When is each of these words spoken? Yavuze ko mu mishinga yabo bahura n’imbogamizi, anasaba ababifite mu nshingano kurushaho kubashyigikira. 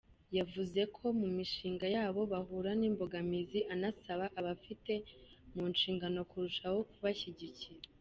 Yavuze 0.37 0.81
ko 0.95 1.05
mu 1.19 1.27
mishinga 1.37 1.85
yabo 1.95 2.21
bahura 2.31 2.71
n’imbogamizi, 2.79 3.59
anasaba 3.73 4.25
ababifite 4.39 4.93
mu 5.53 5.63
nshingano 5.73 6.19
kurushaho 6.29 6.79
kubashyigikira. 6.93 7.79